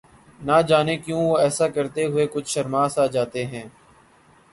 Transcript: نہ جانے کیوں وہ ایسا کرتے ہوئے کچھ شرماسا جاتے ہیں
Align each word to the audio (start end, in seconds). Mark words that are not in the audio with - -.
نہ 0.39 0.57
جانے 0.67 0.95
کیوں 1.03 1.21
وہ 1.21 1.37
ایسا 1.37 1.67
کرتے 1.75 2.05
ہوئے 2.05 2.25
کچھ 2.33 2.49
شرماسا 2.49 3.05
جاتے 3.15 3.45
ہیں 3.45 3.65